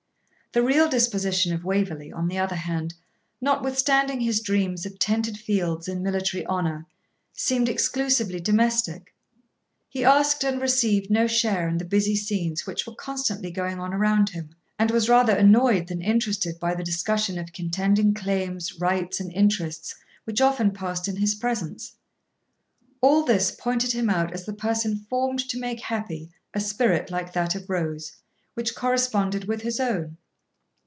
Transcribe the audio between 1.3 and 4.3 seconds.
of Waverley, on the other hand, notwithstanding